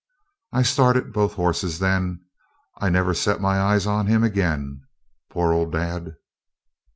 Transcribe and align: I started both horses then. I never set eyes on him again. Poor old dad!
I 0.51 0.63
started 0.63 1.13
both 1.13 1.35
horses 1.35 1.77
then. 1.77 2.21
I 2.79 2.89
never 2.89 3.13
set 3.13 3.45
eyes 3.45 3.85
on 3.85 4.07
him 4.07 4.23
again. 4.23 4.81
Poor 5.29 5.53
old 5.53 5.71
dad! 5.73 6.15